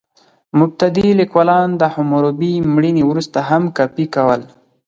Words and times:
مبتدي 0.59 1.07
لیکوالان 1.19 1.69
د 1.81 1.83
حموربي 1.93 2.53
مړینې 2.73 3.03
وروسته 3.09 3.39
هم 3.49 3.63
کاپي 3.77 4.05
کول. 4.15 4.41